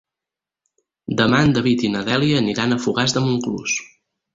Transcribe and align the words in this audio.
Demà 1.21 1.43
en 1.49 1.55
David 1.59 1.85
i 1.91 1.95
na 1.99 2.03
Dèlia 2.11 2.43
aniran 2.45 2.77
a 2.79 2.83
Fogars 2.87 3.19
de 3.19 3.29
Montclús. 3.31 3.83